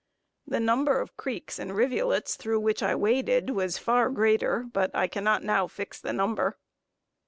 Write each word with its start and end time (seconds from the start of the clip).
The 0.47 0.59
number 0.59 0.99
of 0.99 1.15
creeks 1.15 1.59
and 1.59 1.75
rivulets 1.75 2.35
through 2.35 2.61
which 2.61 2.81
I 2.81 2.95
waded 2.95 3.51
was 3.51 3.77
far 3.77 4.09
greater, 4.09 4.63
but 4.73 4.89
I 4.95 5.05
cannot 5.05 5.43
now 5.43 5.67
fix 5.67 6.01
the 6.01 6.11
number. 6.11 6.57